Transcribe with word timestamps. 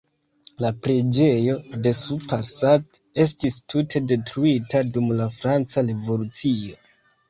La 0.63 0.69
preĝejo 0.85 1.57
de 1.83 1.91
Sous-Parsat 1.99 2.99
estis 3.27 3.61
tute 3.77 4.05
detruita 4.15 4.85
dum 4.93 5.17
la 5.23 5.33
franca 5.41 5.89
revolucio. 5.95 6.87